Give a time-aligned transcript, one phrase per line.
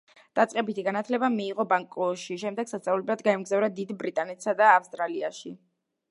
[0.37, 5.53] დაწყებითი განათლება მიიღო ბანგკოკში, შემდეგ სასწავლებლად გაემგზავრა დიდ ბრიტანეთსა და ავსტრალიაში.